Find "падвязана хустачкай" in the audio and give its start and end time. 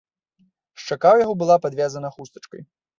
1.69-2.71